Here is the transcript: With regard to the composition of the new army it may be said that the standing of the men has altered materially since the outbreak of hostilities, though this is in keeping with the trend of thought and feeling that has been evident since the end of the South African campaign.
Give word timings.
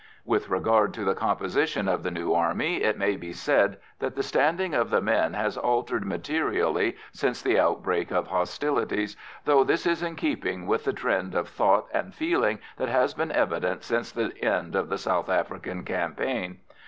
With 0.25 0.49
regard 0.49 0.95
to 0.95 1.03
the 1.03 1.13
composition 1.13 1.87
of 1.87 2.01
the 2.01 2.09
new 2.09 2.33
army 2.33 2.77
it 2.77 2.97
may 2.97 3.15
be 3.17 3.33
said 3.33 3.77
that 3.99 4.15
the 4.15 4.23
standing 4.23 4.73
of 4.73 4.89
the 4.89 4.99
men 4.99 5.35
has 5.35 5.57
altered 5.59 6.07
materially 6.07 6.95
since 7.11 7.39
the 7.43 7.59
outbreak 7.59 8.09
of 8.09 8.25
hostilities, 8.25 9.15
though 9.45 9.63
this 9.63 9.85
is 9.85 10.01
in 10.01 10.15
keeping 10.15 10.65
with 10.65 10.85
the 10.85 10.91
trend 10.93 11.35
of 11.35 11.47
thought 11.49 11.85
and 11.93 12.15
feeling 12.15 12.57
that 12.77 12.89
has 12.89 13.13
been 13.13 13.31
evident 13.31 13.83
since 13.83 14.11
the 14.11 14.33
end 14.43 14.75
of 14.75 14.89
the 14.89 14.97
South 14.97 15.29
African 15.29 15.83
campaign. 15.83 16.57